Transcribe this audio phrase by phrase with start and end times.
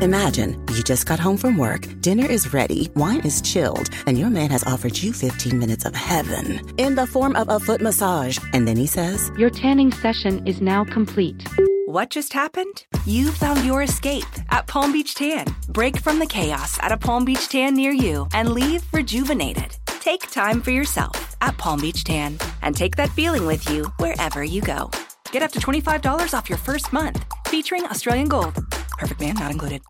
[0.00, 4.30] Imagine you just got home from work, dinner is ready, wine is chilled, and your
[4.30, 8.38] man has offered you 15 minutes of heaven in the form of a foot massage.
[8.52, 11.44] And then he says, Your tanning session is now complete.
[11.86, 12.86] What just happened?
[13.06, 15.46] You found your escape at Palm Beach Tan.
[15.70, 19.76] Break from the chaos at a Palm Beach Tan near you and leave rejuvenated.
[19.98, 24.44] Take time for yourself at Palm Beach Tan and take that feeling with you wherever
[24.44, 24.92] you go.
[25.32, 28.62] Get up to $25 off your first month featuring Australian Gold.
[28.98, 29.82] Perfect man not included.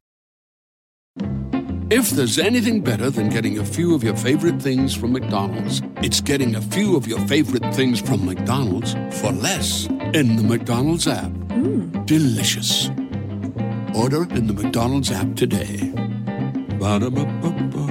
[1.90, 6.20] If there's anything better than getting a few of your favorite things from McDonald's, it's
[6.20, 11.32] getting a few of your favorite things from McDonald's for less in the McDonald's app.
[11.50, 12.04] Hmm.
[12.04, 12.90] Delicious.
[13.94, 15.90] Order in the McDonald's app today.
[16.78, 17.86] Ba-da-ba-ba-ba.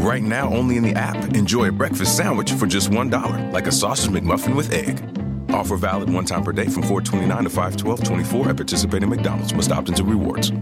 [0.00, 1.36] Right now, only in the app.
[1.36, 5.19] Enjoy a breakfast sandwich for just $1, like a sausage McMuffin with egg.
[5.52, 9.54] Offer valid one time per day from 429 to 51224 at participating McDonald's.
[9.54, 10.52] Must opt into rewards.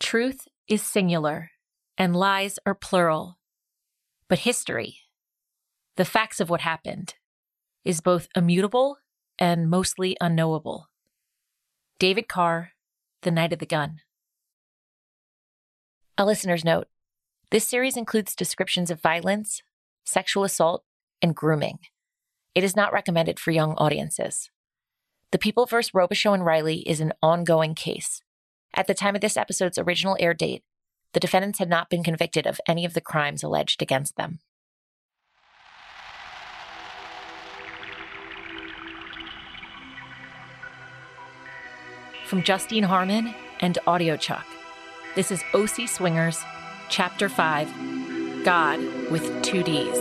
[0.00, 1.50] Truth is singular
[1.98, 3.38] and lies are plural.
[4.28, 4.98] But history,
[5.96, 7.14] the facts of what happened,
[7.84, 8.98] is both immutable
[9.38, 10.88] and mostly unknowable.
[11.98, 12.72] David Carr,
[13.22, 14.00] The Night of the Gun.
[16.18, 16.88] A listener's note
[17.50, 19.62] this series includes descriptions of violence,
[20.06, 20.84] sexual assault,
[21.20, 21.78] and grooming.
[22.54, 24.50] It is not recommended for young audiences.
[25.32, 25.90] The People vs.
[25.92, 28.22] Robichaux and Riley is an ongoing case.
[28.74, 30.62] At the time of this episode's original air date,
[31.12, 34.38] the defendants had not been convicted of any of the crimes alleged against them.
[42.26, 44.44] From Justine Harmon and Audiochuck,
[45.14, 46.42] this is OC Swingers,
[46.88, 48.05] Chapter 5
[48.46, 48.78] God
[49.10, 49.98] with two D's.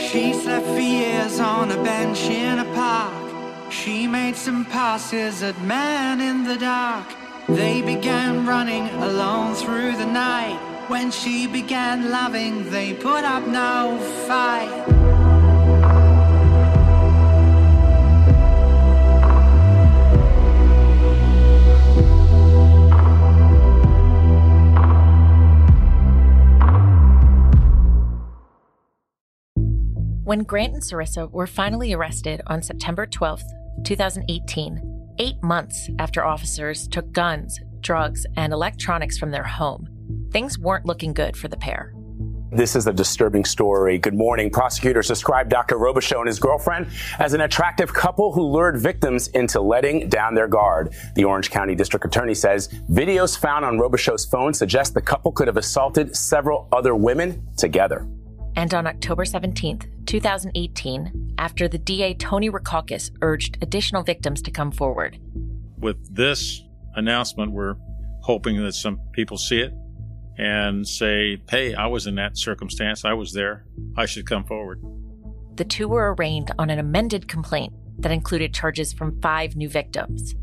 [0.00, 3.70] She slept for years on a bench in a park.
[3.70, 7.06] She made some passes at men in the dark.
[7.46, 10.58] They began running alone through the night.
[10.88, 15.15] When she began loving, they put up no fight.
[30.26, 33.44] When Grant and Cerissa were finally arrested on September 12th,
[33.84, 39.86] 2018, eight months after officers took guns, drugs, and electronics from their home,
[40.32, 41.94] things weren't looking good for the pair.
[42.50, 43.98] This is a disturbing story.
[43.98, 44.50] Good morning.
[44.50, 45.76] Prosecutors described Dr.
[45.76, 46.88] Robichaux and his girlfriend
[47.20, 50.92] as an attractive couple who lured victims into letting down their guard.
[51.14, 55.46] The Orange County District Attorney says videos found on Robichaux's phone suggest the couple could
[55.46, 58.08] have assaulted several other women together.
[58.56, 64.72] And on October 17th, 2018, after the DA Tony Rackauckas urged additional victims to come
[64.72, 65.18] forward,
[65.78, 66.62] With this
[66.94, 67.76] announcement, we're
[68.22, 69.72] hoping that some people see it
[70.38, 73.04] and say, hey, I was in that circumstance.
[73.04, 73.64] I was there.
[73.96, 74.80] I should come forward.
[75.56, 80.34] the two were arraigned on an amended complaint that included charges from five new victims.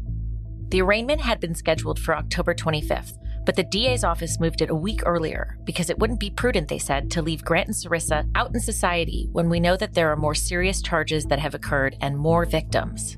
[0.69, 3.13] The arraignment had been scheduled for October 25th,
[3.45, 6.79] but the DA's office moved it a week earlier because it wouldn't be prudent, they
[6.79, 10.15] said, to leave Grant and Cerissa out in society when we know that there are
[10.15, 13.17] more serious charges that have occurred and more victims.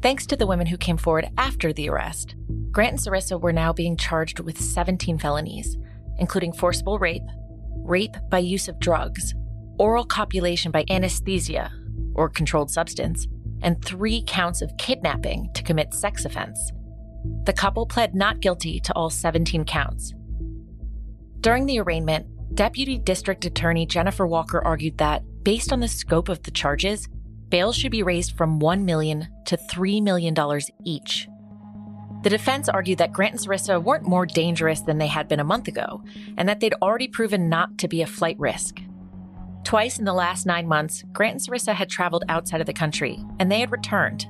[0.00, 2.34] Thanks to the women who came forward after the arrest,
[2.70, 5.76] Grant and Cerissa were now being charged with 17 felonies,
[6.18, 7.22] including forcible rape,
[7.84, 9.34] rape by use of drugs,
[9.78, 11.70] oral copulation by anesthesia
[12.14, 13.26] or controlled substance,
[13.62, 16.72] and three counts of kidnapping to commit sex offense.
[17.44, 20.12] The couple pled not guilty to all 17 counts.
[21.40, 26.42] During the arraignment, Deputy District Attorney Jennifer Walker argued that, based on the scope of
[26.42, 27.08] the charges,
[27.48, 30.34] bail should be raised from 1 million to $3 million
[30.84, 31.28] each.
[32.22, 35.44] The defense argued that Grant and Cerissa weren't more dangerous than they had been a
[35.44, 36.04] month ago,
[36.36, 38.80] and that they'd already proven not to be a flight risk.
[39.64, 43.18] Twice in the last nine months, Grant and Cerissa had traveled outside of the country,
[43.40, 44.26] and they had returned.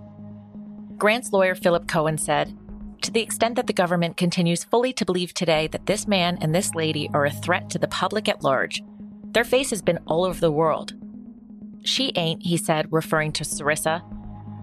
[0.96, 2.56] Grant's lawyer, Philip Cohen, said,
[3.02, 6.54] To the extent that the government continues fully to believe today that this man and
[6.54, 8.80] this lady are a threat to the public at large,
[9.32, 10.92] their face has been all over the world.
[11.84, 14.02] She ain't, he said, referring to Cerissa.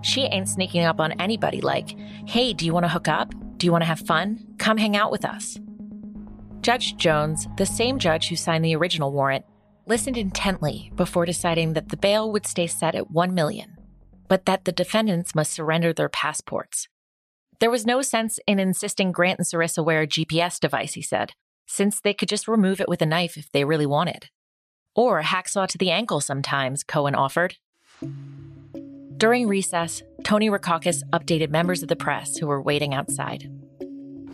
[0.02, 1.90] She ain't sneaking up on anybody like,
[2.28, 3.34] hey, do you want to hook up?
[3.58, 4.46] Do you want to have fun?
[4.58, 5.60] Come hang out with us.
[6.62, 9.44] Judge Jones, the same judge who signed the original warrant,
[9.86, 13.76] listened intently before deciding that the bail would stay set at 1 million,
[14.30, 16.88] but that the defendants must surrender their passports.
[17.60, 21.34] There was no sense in insisting Grant and Cerissa wear a GPS device, he said,
[21.68, 24.30] since they could just remove it with a knife if they really wanted.
[24.96, 27.58] Or a hacksaw to the ankle sometimes, Cohen offered.
[29.18, 33.52] During recess, Tony Rackauckas updated members of the press who were waiting outside.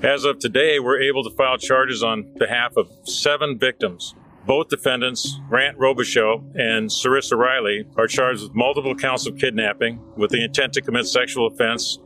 [0.04, 4.14] As of today, we're able to file charges on behalf of seven victims.
[4.46, 10.30] Both defendants, Grant Robichaux and Cerissa Riley, are charged with multiple counts of kidnapping with
[10.30, 11.98] the intent to commit sexual offense,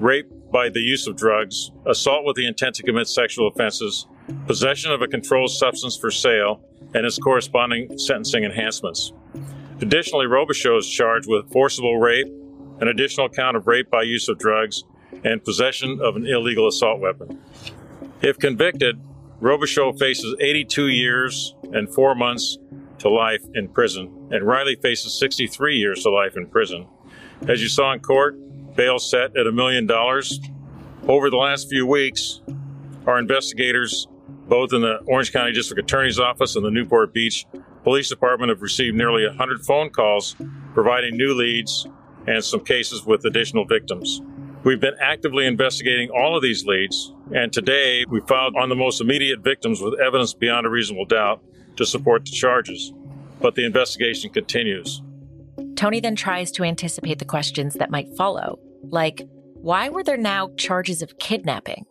[0.00, 4.06] rape by the use of drugs, assault with the intent to commit sexual offenses,
[4.46, 6.60] possession of a controlled substance for sale,
[6.94, 9.12] and its corresponding sentencing enhancements.
[9.80, 12.28] Additionally, Robichaux is charged with forcible rape,
[12.80, 14.84] an additional count of rape by use of drugs,
[15.24, 17.40] and possession of an illegal assault weapon.
[18.20, 19.00] If convicted,
[19.40, 22.58] Robichaux faces 82 years and four months
[22.98, 26.86] to life in prison, and Riley faces 63 years to life in prison.
[27.48, 28.36] As you saw in court,
[28.74, 30.40] bail set at a million dollars.
[31.08, 32.40] Over the last few weeks,
[33.06, 34.06] our investigators,
[34.48, 37.46] both in the Orange County District Attorney's Office and the Newport Beach
[37.84, 40.36] Police Department, have received nearly 100 phone calls
[40.74, 41.86] providing new leads
[42.26, 44.20] and some cases with additional victims.
[44.64, 49.00] We've been actively investigating all of these leads, and today we filed on the most
[49.00, 51.42] immediate victims with evidence beyond a reasonable doubt
[51.76, 52.92] to support the charges.
[53.40, 55.02] But the investigation continues.
[55.76, 59.22] Tony then tries to anticipate the questions that might follow, like,
[59.54, 61.86] why were there now charges of kidnapping?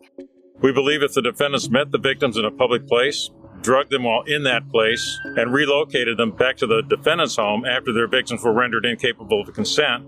[0.60, 3.30] We believe if the defendants met the victims in a public place,
[3.62, 7.92] drugged them while in that place, and relocated them back to the defendant's home after
[7.92, 10.04] their victims were rendered incapable of consent,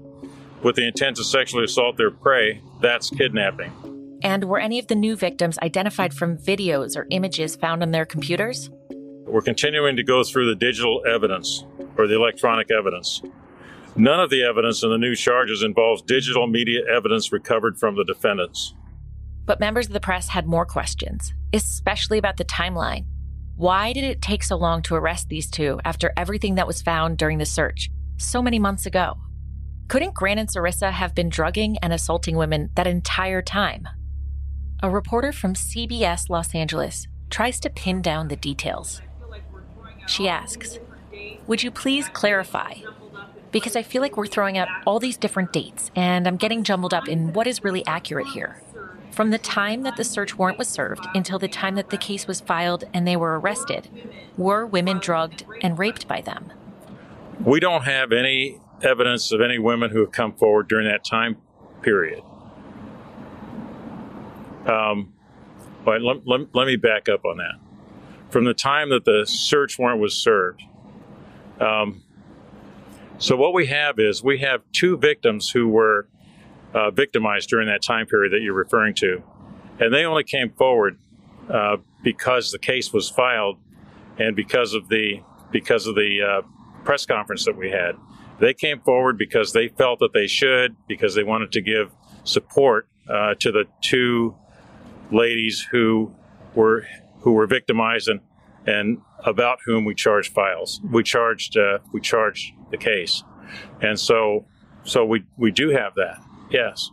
[0.62, 3.72] with the intent to sexually assault their prey, that's kidnapping.
[4.22, 8.06] And were any of the new victims identified from videos or images found on their
[8.06, 8.70] computers?
[9.26, 11.64] We're continuing to go through the digital evidence
[11.96, 13.22] or the electronic evidence.
[13.96, 18.04] None of the evidence in the new charges involves digital media evidence recovered from the
[18.04, 18.74] defendants.
[19.46, 23.04] But members of the press had more questions, especially about the timeline.
[23.56, 27.18] Why did it take so long to arrest these two after everything that was found
[27.18, 29.16] during the search so many months ago?
[29.86, 33.86] Couldn't Grant and Cerissa have been drugging and assaulting women that entire time?
[34.82, 39.02] A reporter from CBS Los Angeles tries to pin down the details.
[40.06, 40.80] She asks,
[41.46, 42.74] Would you please clarify?
[43.54, 46.92] Because I feel like we're throwing out all these different dates, and I'm getting jumbled
[46.92, 48.60] up in what is really accurate here.
[49.12, 52.26] From the time that the search warrant was served until the time that the case
[52.26, 53.88] was filed and they were arrested,
[54.36, 56.52] were women drugged and raped by them?
[57.44, 61.36] We don't have any evidence of any women who have come forward during that time
[61.80, 62.24] period.
[64.66, 65.12] Um,
[65.84, 67.60] but let, let, let, me back up on that.
[68.30, 70.60] From the time that the search warrant was served,
[71.60, 72.02] um,
[73.24, 76.06] so what we have is we have two victims who were
[76.74, 79.22] uh, victimized during that time period that you're referring to,
[79.80, 80.98] and they only came forward
[81.48, 83.56] uh, because the case was filed
[84.18, 85.22] and because of the
[85.52, 86.42] because of the uh,
[86.84, 87.96] press conference that we had.
[88.40, 91.92] They came forward because they felt that they should, because they wanted to give
[92.24, 94.34] support uh, to the two
[95.10, 96.14] ladies who
[96.54, 96.86] were
[97.20, 98.20] who were victimized and
[98.66, 100.80] and about whom we charged files.
[100.90, 103.22] We charged uh, we charged the case,
[103.80, 104.46] and so
[104.84, 106.18] so we we do have that.
[106.50, 106.90] Yes.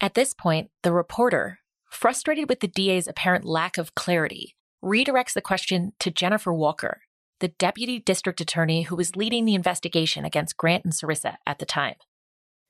[0.00, 1.58] At this point, the reporter,
[1.90, 7.02] frustrated with the DA's apparent lack of clarity, redirects the question to Jennifer Walker,
[7.40, 11.66] the deputy district attorney who was leading the investigation against Grant and Cerissa at the
[11.66, 11.96] time.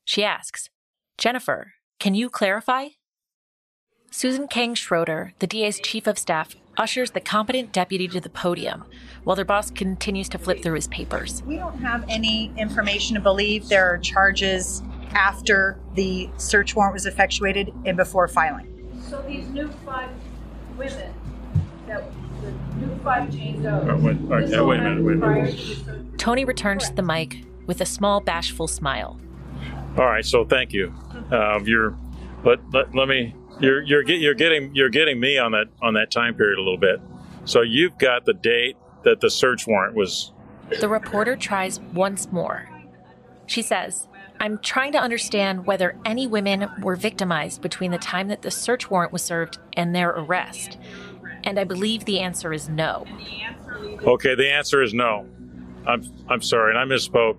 [0.05, 0.71] She asks,
[1.19, 2.89] Jennifer, can you clarify?
[4.11, 8.85] Susan Kang Schroeder, the DA's chief of staff, ushers the competent deputy to the podium
[9.25, 11.43] while their boss continues to flip through his papers.
[11.45, 17.07] We don't have any information to believe there are charges after the search warrant was
[17.07, 18.67] effectuated and before filing.
[19.09, 20.11] So these new five
[20.77, 21.13] women
[21.87, 22.05] that
[22.77, 23.87] new five Jane Doe.
[23.89, 26.19] Oh, wait, wait, wait a minute, wait a minute.
[26.19, 29.21] Tony returns to the mic with a small, bashful smile.
[29.99, 30.95] All right, so thank you.
[31.31, 31.97] Um, you're,
[32.45, 33.35] let, let, let me.
[33.61, 36.63] You're you're get, you're getting you're getting me on that on that time period a
[36.63, 37.01] little bit.
[37.45, 40.33] So you've got the date that the search warrant was.
[40.81, 42.69] The reporter tries once more.
[43.47, 44.07] She says,
[44.39, 48.91] I'm trying to understand whether any women were victimized between the time that the search
[48.91, 50.79] warrant was served and their arrest.
[51.45, 53.05] And I believe the answer is no.
[54.03, 55.27] Okay, the answer is no.
[55.87, 57.39] I'm I'm sorry, and I misspoke.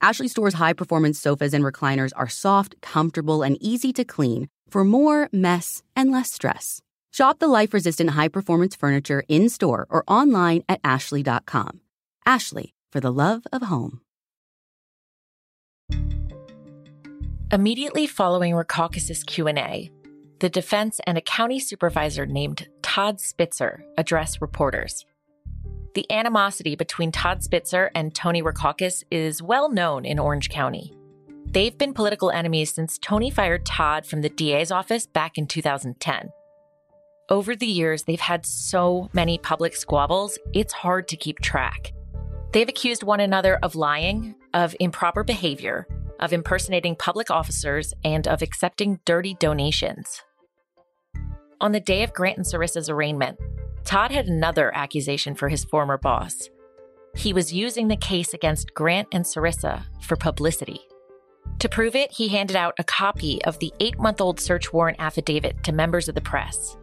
[0.00, 4.84] Ashley Store's high performance sofas and recliners are soft, comfortable, and easy to clean for
[4.84, 6.82] more mess and less stress.
[7.12, 11.80] Shop the life resistant high performance furniture in store or online at ashley.com.
[12.24, 14.00] Ashley, for the love of home.
[17.50, 19.90] Immediately following Rackauckas' Q&A,
[20.38, 25.06] the defense and a county supervisor named Todd Spitzer address reporters.
[25.98, 30.94] The animosity between Todd Spitzer and Tony Rackauckas is well known in Orange County.
[31.44, 36.30] They've been political enemies since Tony fired Todd from the DA's office back in 2010.
[37.28, 41.92] Over the years, they've had so many public squabbles, it's hard to keep track.
[42.52, 45.88] They've accused one another of lying, of improper behavior,
[46.20, 50.22] of impersonating public officers, and of accepting dirty donations.
[51.60, 53.36] On the day of Grant and Cerissa's arraignment,
[53.88, 56.50] Todd had another accusation for his former boss.
[57.16, 60.82] He was using the case against Grant and Cerissa for publicity.
[61.60, 65.00] To prove it, he handed out a copy of the eight month old search warrant
[65.00, 66.76] affidavit to members of the press.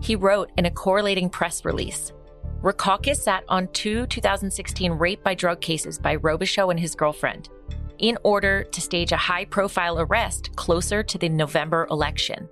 [0.00, 2.12] He wrote in a correlating press release
[2.60, 7.50] Rackauckas sat on two 2016 rape by drug cases by Robichaux and his girlfriend
[7.98, 12.48] in order to stage a high profile arrest closer to the November election.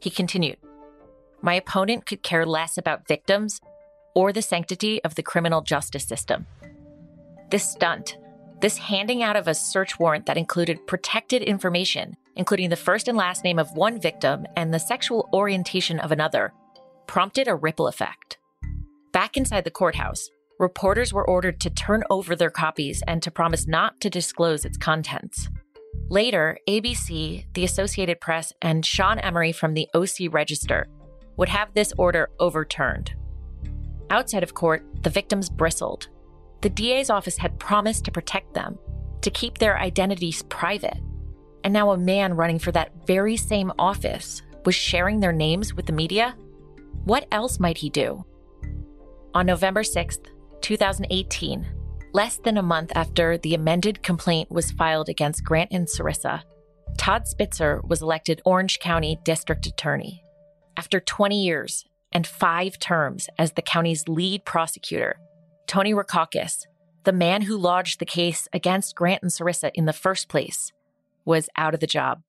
[0.00, 0.56] He continued
[1.46, 3.60] my opponent could care less about victims
[4.16, 6.44] or the sanctity of the criminal justice system.
[7.50, 8.18] This stunt,
[8.60, 13.16] this handing out of a search warrant that included protected information, including the first and
[13.16, 16.52] last name of one victim and the sexual orientation of another,
[17.06, 18.38] prompted a ripple effect.
[19.12, 23.68] Back inside the courthouse, reporters were ordered to turn over their copies and to promise
[23.68, 25.48] not to disclose its contents.
[26.08, 30.88] Later, ABC, the Associated Press, and Sean Emery from the OC Register
[31.36, 33.14] would have this order overturned.
[34.10, 36.08] Outside of court, the victims bristled.
[36.62, 38.78] The DA's office had promised to protect them,
[39.22, 40.98] to keep their identities private.
[41.64, 45.86] And now a man running for that very same office was sharing their names with
[45.86, 46.36] the media?
[47.04, 48.24] What else might he do?
[49.34, 50.26] On November 6th,
[50.60, 51.66] 2018,
[52.12, 56.42] less than a month after the amended complaint was filed against Grant and Cerissa,
[56.98, 60.22] Todd Spitzer was elected Orange County District Attorney.
[60.78, 65.16] After 20 years and five terms as the county's lead prosecutor,
[65.66, 66.66] Tony Rackauckas,
[67.04, 70.72] the man who lodged the case against Grant and Cerissa in the first place,
[71.24, 72.20] was out of the job.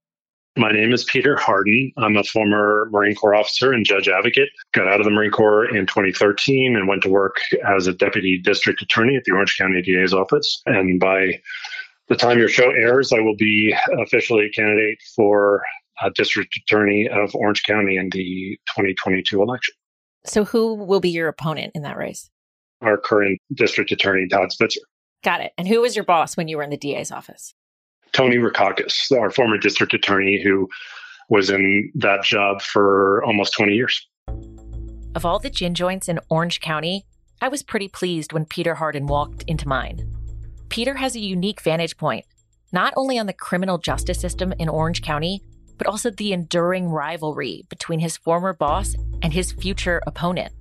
[0.55, 1.91] My name is Peter Hardin.
[1.97, 4.49] I'm a former Marine Corps officer and judge advocate.
[4.71, 7.35] Got out of the Marine Corps in 2013 and went to work
[7.67, 10.61] as a deputy district attorney at the Orange County DA's office.
[10.65, 11.41] And by
[12.07, 15.63] the time your show airs, I will be officially a candidate for
[16.01, 19.73] uh, district attorney of Orange County in the 2022 election.
[20.25, 22.29] So, who will be your opponent in that race?
[22.81, 24.81] Our current district attorney, Todd Spitzer.
[25.23, 25.53] Got it.
[25.57, 27.53] And who was your boss when you were in the DA's office?
[28.11, 30.67] Tony Rackauckas, our former district attorney who
[31.29, 34.07] was in that job for almost 20 years.
[35.15, 37.05] Of all the gin joints in Orange County,
[37.41, 40.13] I was pretty pleased when Peter Hardin walked into mine.
[40.69, 42.25] Peter has a unique vantage point,
[42.71, 45.41] not only on the criminal justice system in Orange County,
[45.77, 50.53] but also the enduring rivalry between his former boss and his future opponent.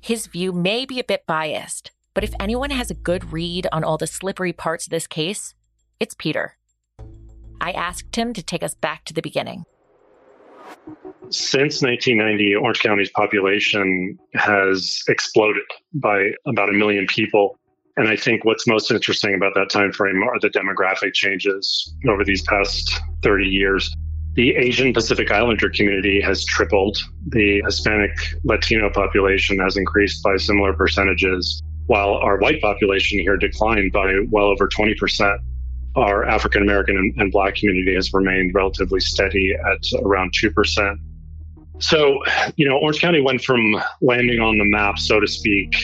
[0.00, 3.84] His view may be a bit biased, but if anyone has a good read on
[3.84, 5.54] all the slippery parts of this case,
[6.00, 6.56] it's Peter.
[7.60, 9.64] I asked him to take us back to the beginning.
[11.30, 15.64] Since 1990, Orange County's population has exploded
[15.94, 17.58] by about a million people.
[17.96, 22.24] And I think what's most interesting about that time frame are the demographic changes over
[22.24, 23.94] these past 30 years.
[24.38, 26.96] The Asian Pacific Islander community has tripled.
[27.26, 28.12] The Hispanic
[28.44, 34.44] Latino population has increased by similar percentages, while our white population here declined by well
[34.44, 35.38] over 20%.
[35.96, 40.98] Our African American and, Black community has remained relatively steady at around 2%.
[41.80, 42.22] So,
[42.54, 45.74] you know, Orange County went from landing on the map, so to speak,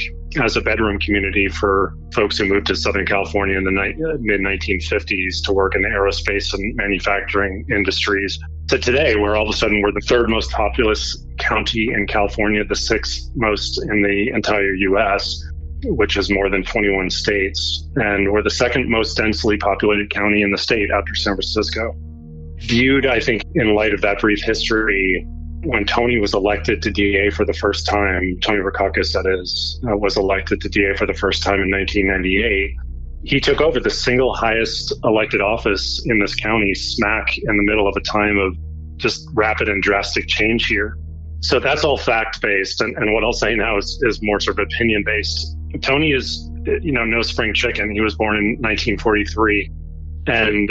[0.43, 4.41] as a bedroom community for folks who moved to Southern California in the ni- mid
[4.41, 8.39] 1950s to work in the aerospace and manufacturing industries
[8.69, 12.65] to today, where all of a sudden we're the third most populous county in California,
[12.65, 15.43] the sixth most in the entire U.S.
[15.85, 20.51] which is more than 21 states, and we're the second most densely populated county in
[20.51, 21.95] the state after San Francisco.
[22.61, 25.27] Viewed, I think, in light of that brief history,
[25.65, 29.97] when Tony was elected to DA for the first time, Tony Rackauckas, that is, uh,
[29.97, 32.77] was elected to DA for the first time in 1998.
[33.25, 37.89] He took over the single highest elected office in this county, smack in the middle
[37.89, 38.57] of a time of
[38.97, 40.99] just rapid and drastic change here.
[41.41, 42.81] So that's all fact based.
[42.81, 45.57] And, and what I'll say now is, is more sort of opinion based.
[45.81, 46.49] Tony is,
[46.83, 47.91] you know, no spring chicken.
[47.91, 49.71] He was born in 1943.
[50.27, 50.71] And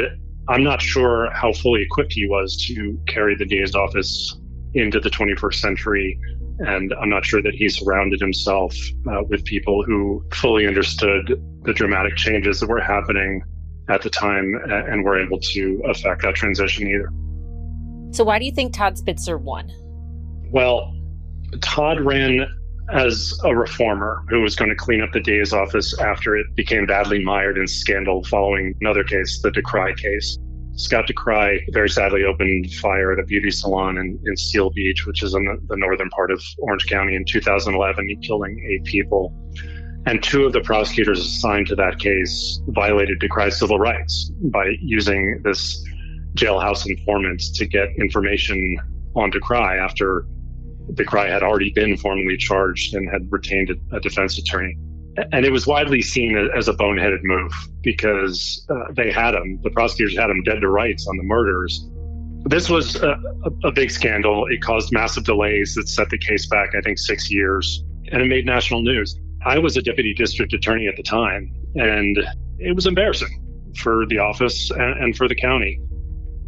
[0.50, 4.36] I'm not sure how fully equipped he was to carry the DA's office
[4.74, 6.20] into the 21st century.
[6.60, 8.76] And I'm not sure that he surrounded himself
[9.10, 13.44] uh, with people who fully understood the dramatic changes that were happening
[13.90, 17.10] at the time and were able to affect that transition either.
[18.16, 19.72] So, why do you think Todd Spitzer won?
[20.52, 20.94] Well,
[21.62, 22.46] Todd ran
[22.92, 26.86] as a reformer who was going to clean up the DA's office after it became
[26.86, 30.38] badly mired in scandal following another case, the Dekraai case.
[30.76, 35.22] Scott Dekraai very sadly opened fire at a beauty salon in, in Seal Beach, which
[35.22, 39.34] is in the, the northern part of Orange County in 2011, killing eight people.
[40.06, 45.42] And two of the prosecutors assigned to that case violated Dekraai's civil rights by using
[45.44, 45.82] this
[46.36, 48.78] jailhouse informant to get information
[49.16, 50.26] on Dekraai after
[50.94, 54.76] Dekraai had already been formally charged and had retained a defense attorney
[55.32, 57.52] and it was widely seen as a boneheaded move
[57.82, 61.88] because uh, they had him, the prosecutors had him dead to rights on the murders.
[62.46, 63.18] This was a,
[63.64, 64.46] a, big scandal.
[64.48, 68.26] It caused massive delays that set the case back, I think, six years, and it
[68.26, 69.18] made national news.
[69.46, 72.18] I was a deputy district attorney at the time, and
[72.60, 73.40] it was embarrassing
[73.78, 75.80] for the office and, and for the county.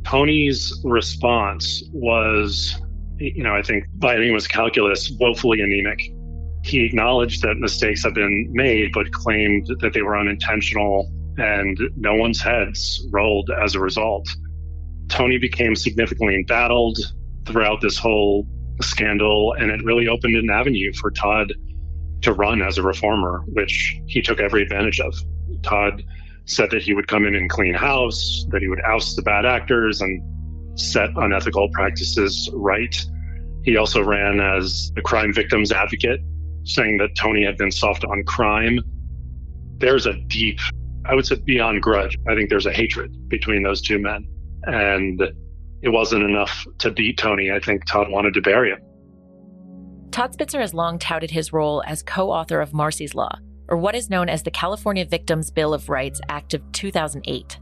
[0.03, 2.75] Tony's response was,
[3.17, 6.01] you know, I think by anyone's calculus, woefully anemic
[6.65, 12.15] he acknowledged that mistakes had been made, but claimed that they were unintentional and no
[12.15, 14.27] one's heads rolled as a result.
[15.07, 16.97] Tony became significantly embattled
[17.45, 18.47] throughout this whole
[18.81, 21.53] scandal, and it really opened an avenue for Todd
[22.21, 25.13] to run as a reformer, which he took every advantage of.
[25.61, 26.03] Todd
[26.45, 29.45] said that he would come in and clean house, that he would oust the bad
[29.45, 32.95] actors and set unethical practices right.
[33.63, 36.21] He also ran as a crime victims advocate
[36.65, 38.79] saying that Tony had been soft on crime.
[39.77, 40.59] There's a deep,
[41.05, 42.17] I would say beyond grudge.
[42.27, 44.27] I think there's a hatred between those two men.
[44.63, 45.21] And
[45.81, 47.51] it wasn't enough to beat Tony.
[47.51, 48.79] I think Todd wanted to bury him.
[50.11, 53.95] Todd Spitzer has long touted his role as co author of Marsy's Law, or what
[53.95, 57.59] is known as the California Victims Bill of Rights Act of 2008.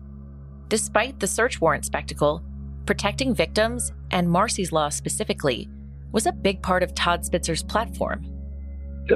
[0.68, 2.42] Despite the search warrant spectacle,
[2.86, 5.68] protecting victims, and Marsy's Law specifically,
[6.12, 8.24] was a big part of Todd Spitzer's platform.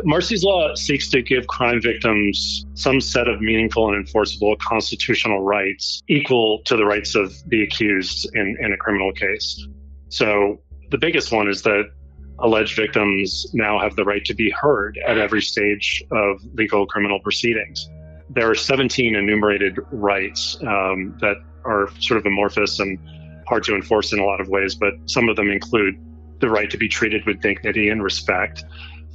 [0.04, 6.04] Marsy's Law seeks to give crime victims some set of meaningful and enforceable constitutional rights
[6.08, 9.66] equal to the rights of the accused in, in a criminal case.
[10.10, 11.90] So the biggest one is that
[12.40, 17.20] alleged victims now have the right to be heard at every stage of legal criminal
[17.20, 17.90] proceedings.
[18.30, 23.00] There are 17 enumerated rights um, that are sort of amorphous and
[23.48, 25.96] hard to enforce in a lot of ways, but some of them include
[26.40, 28.64] the right to be treated with dignity and respect,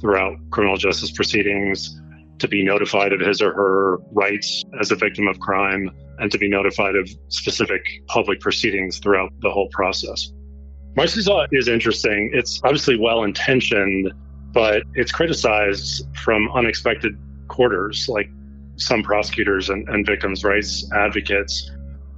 [0.03, 1.97] throughout criminal justice proceedings,
[2.39, 5.89] to be notified of his or her rights as a victim of crime,
[6.19, 10.31] and to be notified of specific public proceedings throughout the whole process.
[10.97, 12.31] Marsy's Law is interesting.
[12.33, 14.11] It's obviously well intentioned,
[14.51, 18.29] but it's criticized from unexpected quarters, like
[18.75, 21.71] some prosecutors and, and victims' rights advocates,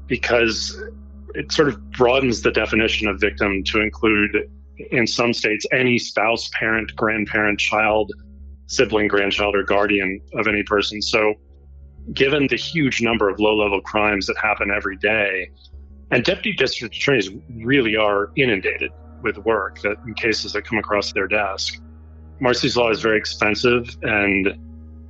[0.08, 0.82] because
[1.36, 4.50] it sort of broadens the definition of victim to include
[4.92, 8.12] in some states, any spouse, parent, grandparent, child,
[8.68, 11.02] sibling, grandchild, or guardian of any person.
[11.02, 11.36] So,
[12.14, 15.50] given the huge number of low level crimes that happen every day,
[16.12, 21.12] and deputy district attorneys really are inundated with work that in cases that come across
[21.14, 21.80] their desk.
[22.40, 24.54] Marsy's Law is very expensive and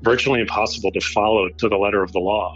[0.01, 2.56] virtually impossible to follow to the letter of the law.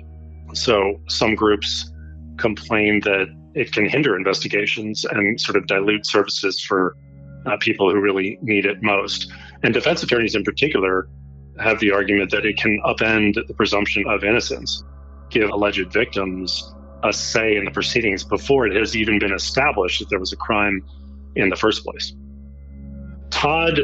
[0.54, 1.92] So some groups
[2.38, 6.96] complain that it can hinder investigations and sort of dilute services for
[7.46, 9.32] uh, people who really need it most.
[9.64, 11.10] And defense attorneys in particular
[11.60, 14.84] have the argument that it can upend the presumption of innocence,
[15.30, 20.10] give alleged victims a say in the proceedings before it has even been established that
[20.10, 20.82] there was a crime
[21.36, 22.14] in the first place.
[23.30, 23.80] Todd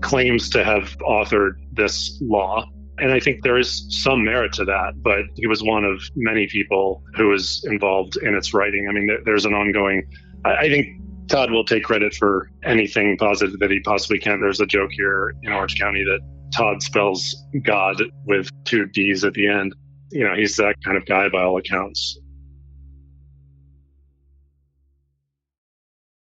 [0.00, 2.64] claims to have authored this law
[2.98, 6.46] and I think there is some merit to that, but he was one of many
[6.46, 8.86] people who was involved in its writing.
[8.88, 10.06] I mean, there's an ongoing,
[10.44, 14.40] I think Todd will take credit for anything positive that he possibly can.
[14.40, 16.20] There's a joke here in Orange County that
[16.54, 19.74] Todd spells God with two D's at the end.
[20.10, 22.18] You know, he's that kind of guy by all accounts.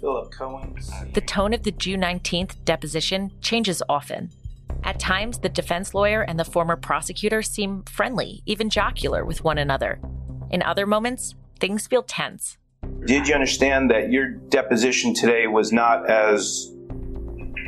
[0.00, 0.74] Philip Cohen.
[1.12, 4.30] The tone of the June 19th deposition changes often.
[4.84, 9.56] At times, the defense lawyer and the former prosecutor seem friendly, even jocular with one
[9.56, 9.98] another.
[10.50, 12.58] In other moments, things feel tense.
[13.06, 16.70] Did you understand that your deposition today was not as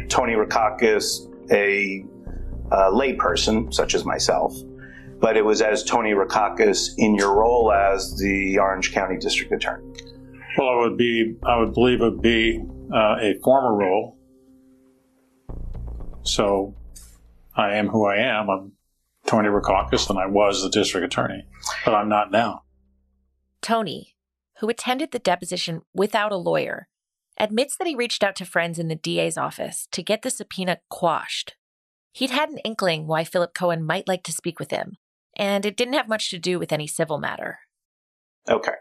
[0.09, 2.05] Tony Rackauckas, a
[2.71, 4.55] uh, layperson, such as myself,
[5.19, 9.91] but it was as Tony Rackauckas in your role as the Orange County District Attorney.
[10.59, 12.63] Well, I would be, I would believe it would be
[12.95, 14.19] uh, a former role.
[16.25, 16.75] So
[17.57, 18.51] I am who I am.
[18.51, 18.73] I'm
[19.27, 21.47] Tony Rackauckas, and I was the district attorney,
[21.85, 22.63] but I'm not now.
[23.63, 24.15] Tony,
[24.61, 26.89] who attended the deposition without a lawyer,
[27.39, 30.79] admits that he reached out to friends in the DA's office to get the subpoena
[30.89, 31.57] quashed
[32.17, 34.97] He'd had an inkling why Philip Cohen might like to speak with him,
[35.37, 37.59] and it didn't have much to do with any civil matter.
[38.49, 38.73] Okay.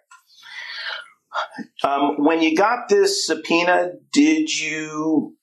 [1.83, 5.35] Um, when you got this subpoena, did you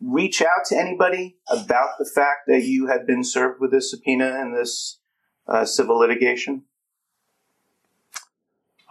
[0.00, 4.40] reach out to anybody about the fact that you had been served with this subpoena
[4.40, 5.00] in this
[5.46, 6.64] uh, civil litigation?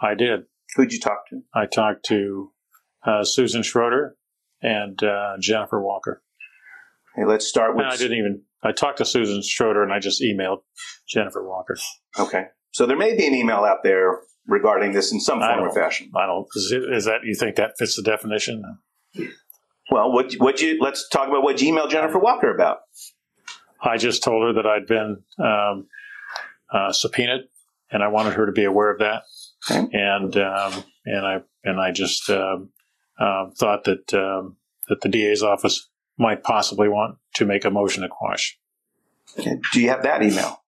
[0.00, 0.44] I did.
[0.76, 1.42] Who'd you talk to?
[1.54, 2.52] I talked to
[3.04, 4.16] uh, Susan Schroeder
[4.62, 6.22] and uh, Jennifer Walker.
[7.16, 7.86] Hey, let's start with.
[7.86, 8.42] I didn't even.
[8.62, 10.58] I talked to Susan Schroeder and I just emailed
[11.08, 11.76] Jennifer Walker.
[12.18, 15.72] Okay, so there may be an email out there regarding this in some form or
[15.72, 16.10] fashion.
[16.14, 16.46] I don't.
[16.54, 18.62] Is, it, is that you think that fits the definition?
[19.90, 22.78] Well, what what you let's talk about what you emailed Jennifer Walker about.
[23.82, 25.86] I just told her that I'd been um,
[26.72, 27.48] uh, subpoenaed,
[27.90, 29.22] and I wanted her to be aware of that.
[29.70, 29.88] Okay.
[29.92, 32.70] And um, and I and I just um,
[33.18, 34.56] uh, thought that um,
[34.88, 38.58] that the DA's office might possibly want to make a motion to quash.
[39.38, 39.56] Okay.
[39.72, 40.62] Do you have that email?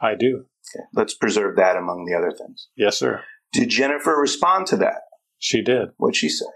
[0.00, 0.46] I do.
[0.74, 0.84] Okay.
[0.92, 2.68] Let's preserve that among the other things.
[2.76, 3.22] Yes, sir.
[3.52, 5.02] Did Jennifer respond to that?
[5.38, 5.90] She did.
[5.96, 6.46] What'd she say?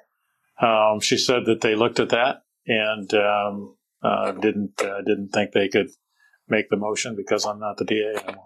[0.60, 5.52] Um, she said that they looked at that and um, uh, didn't uh, didn't think
[5.52, 5.90] they could
[6.48, 8.44] make the motion because I'm not the DA anymore.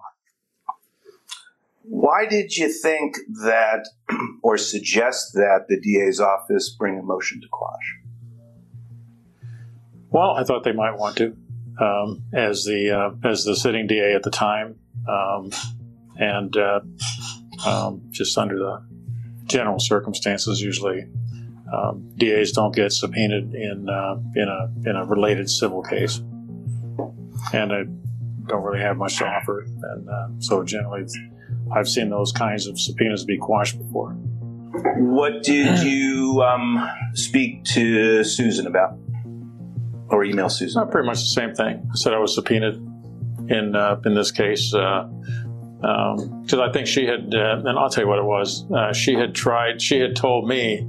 [1.85, 3.89] Why did you think that
[4.43, 7.99] or suggest that the DA's office bring a motion to quash?
[10.11, 11.37] Well, I thought they might want to,
[11.81, 14.77] um, as the uh, as the sitting DA at the time,
[15.09, 15.51] um,
[16.17, 16.81] and uh,
[17.67, 18.85] um, just under the
[19.47, 21.07] general circumstances, usually
[21.73, 26.19] um, DAs don't get subpoenaed in uh, in a in a related civil case,
[27.53, 27.85] and I
[28.47, 31.05] don't really have much to offer, and uh, so generally,
[31.75, 34.11] I've seen those kinds of subpoenas be quashed before.
[34.97, 38.99] What did you um, speak to Susan about,
[40.09, 40.81] or email Susan?
[40.81, 41.89] Not pretty much the same thing.
[41.91, 42.75] I said I was subpoenaed
[43.49, 48.05] in uh, in this case because um, I think she had, uh, and I'll tell
[48.05, 48.71] you what it was.
[48.71, 49.81] Uh, she had tried.
[49.81, 50.87] She had told me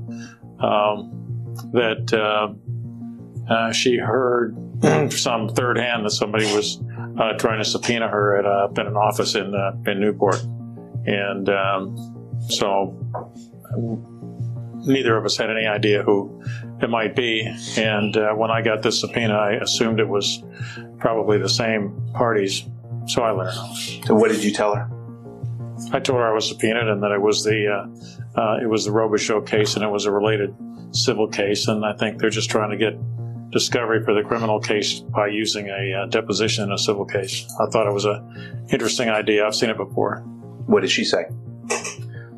[0.60, 2.54] um, that uh,
[3.52, 4.56] uh, she heard
[5.12, 6.82] some third hand that somebody was
[7.20, 9.54] uh, trying to subpoena her at, a, at an office in
[9.86, 10.42] in Newport,
[11.06, 12.98] and um, so
[14.86, 16.44] neither of us had any idea who
[16.82, 17.42] it might be.
[17.78, 20.44] And uh, when I got this subpoena, I assumed it was
[21.00, 22.64] probably the same parties.
[23.08, 23.74] So I let her know.
[24.06, 24.90] So what did you tell her?
[25.92, 28.86] I told her I was subpoenaed and that it was the uh, uh, it was
[28.86, 30.56] the Robichaux case and it was a related
[30.92, 31.68] civil case.
[31.68, 32.98] And I think they're just trying to get
[33.52, 37.46] discovery for the criminal case by using a uh, deposition in a civil case.
[37.60, 38.26] I thought it was a
[38.72, 39.46] interesting idea.
[39.46, 40.18] I've seen it before.
[40.66, 41.26] What did she say?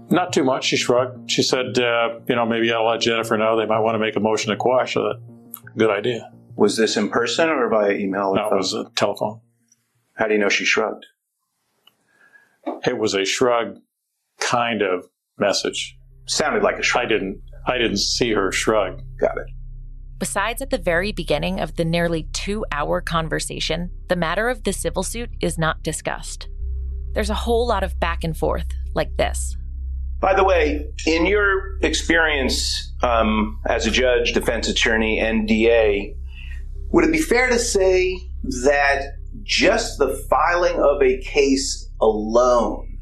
[0.09, 0.65] Not too much.
[0.65, 1.31] She shrugged.
[1.31, 3.57] She said, uh, "You know, maybe I'll let Jennifer know.
[3.57, 5.21] They might want to make a motion to quash." So that
[5.77, 6.31] good idea.
[6.55, 8.33] Was this in person or via email?
[8.35, 9.41] No, it was a telephone.
[10.13, 11.05] How do you know she shrugged?
[12.85, 13.77] It was a shrug
[14.39, 15.97] kind of message.
[16.27, 17.05] Sounded like a shrug.
[17.05, 17.41] I didn't.
[17.67, 19.01] I didn't see her shrug.
[19.19, 19.47] Got it.
[20.17, 24.71] Besides, at the very beginning of the nearly two hour conversation, the matter of the
[24.71, 26.47] civil suit is not discussed.
[27.13, 29.57] There's a whole lot of back and forth, like this.
[30.19, 36.15] By the way, in your experience um, as a judge, defense attorney, and DA,
[36.91, 38.17] would it be fair to say
[38.63, 39.01] that
[39.45, 42.97] just the filing of a case alone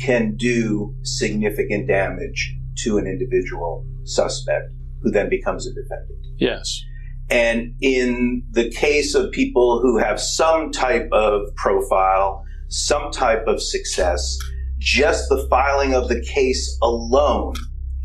[0.00, 4.70] can do significant damage to an individual suspect
[5.02, 6.18] who then becomes a defendant?
[6.36, 6.82] Yes.
[7.30, 13.62] And in the case of people who have some type of profile, some type of
[13.62, 14.38] success,
[14.78, 17.54] just the filing of the case alone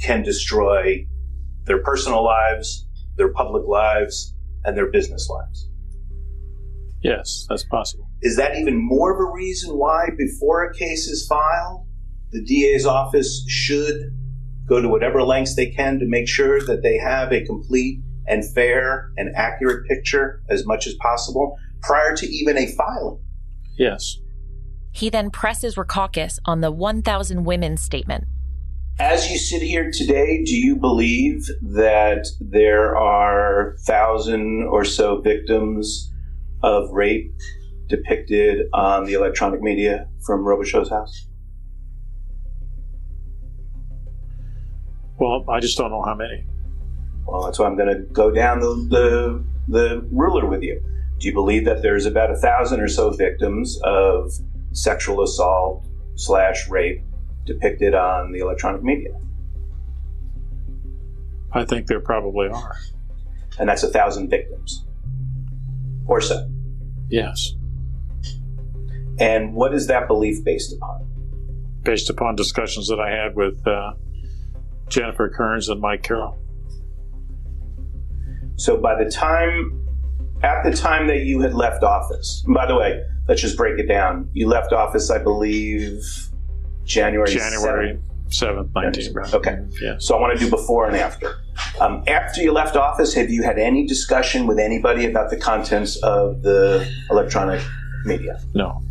[0.02, 1.06] can destroy
[1.66, 5.70] their personal lives, their public lives, and their business lives.
[7.04, 8.10] Yes, that's possible.
[8.22, 11.86] Is that even more of a reason why, before a case is filed,
[12.32, 13.96] the DA's office should
[14.68, 18.44] go to whatever lengths they can to make sure that they have a complete and
[18.54, 23.20] fair and accurate picture as much as possible prior to even a filing?
[23.78, 24.18] Yes.
[24.92, 28.26] He then presses Rackauckas on the 1,000 women statement.
[29.00, 36.13] As you sit here today, do you believe that there are thousand or so victims
[36.64, 37.32] of rape
[37.88, 41.28] depicted on the electronic media from Robichaux's house?
[45.20, 46.46] Well, I just don't know how many.
[47.26, 50.82] Well, that's why I'm going to go down the, the, the ruler with you.
[51.20, 54.32] Do you believe that there's about a thousand or so victims of
[54.72, 57.02] sexual assault slash rape
[57.46, 59.12] depicted on the electronic media?
[61.54, 62.76] I think there probably are.
[63.60, 64.86] And that's a thousand victims
[66.08, 66.50] or so.
[67.10, 67.54] Yes.
[69.20, 71.08] And what is that belief based upon?
[71.84, 73.94] Based upon discussions that I had with uh,
[74.88, 76.40] Jennifer Kearns and Mike Carroll.
[78.56, 79.80] So by the time,
[80.42, 83.88] at the time that you had left office, by the way, let's just break it
[83.88, 84.30] down.
[84.34, 86.02] You left office, I believe,
[86.84, 89.14] January January 7th, 19.
[89.34, 89.58] Okay.
[89.82, 89.96] Yeah.
[90.00, 91.43] So I want to do before and after.
[91.80, 95.98] Um, after you left office, have you had any discussion with anybody about the contents
[96.04, 97.62] of the electronic
[98.06, 98.40] media?
[98.54, 98.82] No.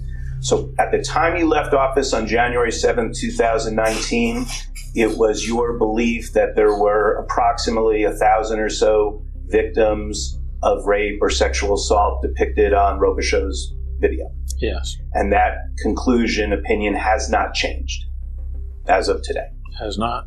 [0.41, 4.47] So at the time you left office on January 7th, 2019,
[4.95, 11.19] it was your belief that there were approximately a thousand or so victims of rape
[11.21, 14.31] or sexual assault depicted on Robichaux's video.
[14.59, 14.97] Yes.
[15.13, 18.05] And that conclusion, opinion has not changed
[18.87, 19.49] as of today.
[19.79, 20.27] Has not.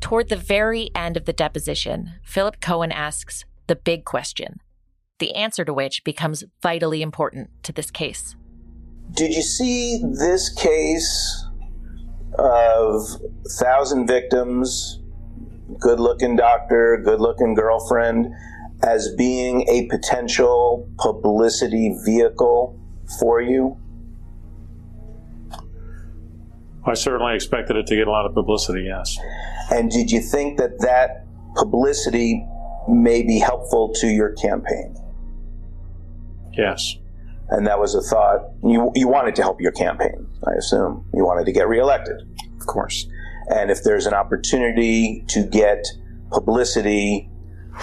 [0.00, 4.60] Toward the very end of the deposition, Philip Cohen asks the big question,
[5.18, 8.36] the answer to which becomes vitally important to this case.
[9.12, 11.44] Did you see this case
[12.38, 13.02] of
[13.58, 15.00] thousand victims,
[15.80, 18.26] good looking doctor, good looking girlfriend,
[18.82, 22.78] as being a potential publicity vehicle
[23.18, 23.78] for you?
[26.86, 29.18] I certainly expected it to get a lot of publicity, yes.
[29.70, 32.46] And did you think that that publicity
[32.88, 34.94] may be helpful to your campaign?
[36.52, 36.96] Yes.
[37.48, 38.40] And that was a thought.
[38.64, 41.04] You, you wanted to help your campaign, I assume.
[41.12, 42.22] You wanted to get reelected.
[42.60, 43.06] Of course.
[43.48, 45.84] And if there's an opportunity to get
[46.30, 47.30] publicity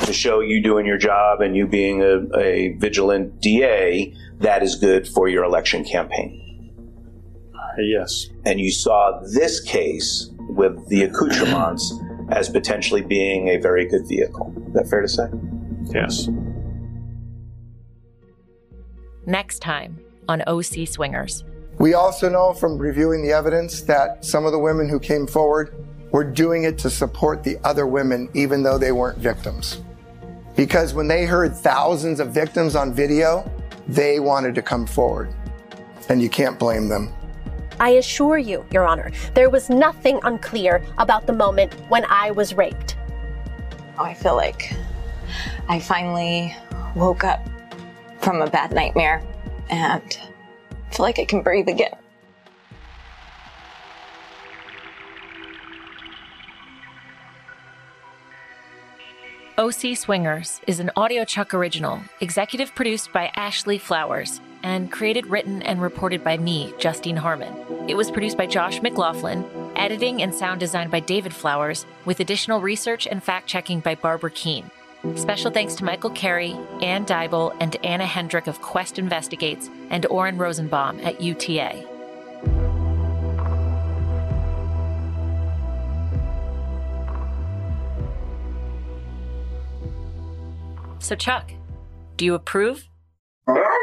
[0.06, 4.76] to show you doing your job and you being a, a vigilant DA, that is
[4.76, 6.43] good for your election campaign.
[7.78, 8.30] Yes.
[8.46, 11.94] And you saw this case with the accoutrements
[12.30, 14.54] as potentially being a very good vehicle.
[14.68, 15.28] Is that fair to say?
[15.94, 16.30] Yes.
[19.26, 21.44] Next time on OC Swingers.
[21.80, 25.74] We also know from reviewing the evidence that some of the women who came forward
[26.12, 29.82] were doing it to support the other women, even though they weren't victims.
[30.56, 33.50] Because when they heard thousands of victims on video,
[33.88, 35.34] they wanted to come forward.
[36.10, 37.12] And you can't blame them.
[37.80, 42.54] I assure you, Your Honor, there was nothing unclear about the moment when I was
[42.54, 42.98] raped.
[43.98, 44.74] Oh, I feel like
[45.68, 46.56] I finally
[46.96, 47.48] woke up
[48.22, 49.24] from a bad nightmare
[49.70, 50.18] and
[50.92, 51.94] feel like I can breathe again.
[59.56, 65.82] OC Swingers is an Audiochuck original, executive produced by Ashley Flowers, and created, written, and
[65.82, 67.54] reported by me, Justine Harmon.
[67.88, 69.46] It was produced by Josh McLaughlin,
[69.76, 74.32] editing and sound design by David Flowers, with additional research and fact checking by Barbara
[74.32, 74.72] Keene.
[75.16, 80.38] Special thanks to Michael Carey, Ann Dybel, and Anna Hendrick of Quest Investigates, and Oren
[80.38, 81.86] Rosenbaum at UTA.
[91.00, 91.52] So, Chuck,
[92.16, 92.88] do you approve?